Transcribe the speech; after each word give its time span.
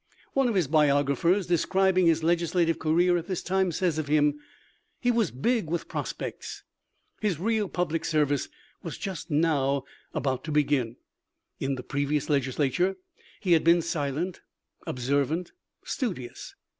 One 0.33 0.47
of 0.47 0.55
his 0.55 0.67
biographers, 0.67 1.45
describing 1.45 2.07
his 2.07 2.23
legislative 2.23 2.79
career 2.79 3.17
at 3.17 3.27
this 3.27 3.43
time, 3.43 3.71
says 3.71 3.99
of 3.99 4.07
him:" 4.07 4.39
He 5.03 5.11
was 5.11 5.29
big 5.29 5.69
with 5.69 5.87
prospects: 5.87 6.63
his 7.21 7.39
real 7.39 7.69
public 7.69 8.03
service 8.03 8.49
was 8.81 8.97
just 8.97 9.29
now 9.29 9.83
about 10.11 10.43
to 10.45 10.51
begin. 10.51 10.95
In 11.59 11.75
the 11.75 11.83
previous 11.83 12.31
Legislature 12.31 12.95
he 13.41 13.51
had 13.51 13.63
been 13.63 13.83
silent, 13.83 14.41
observant, 14.87 15.51
studious. 15.83 16.55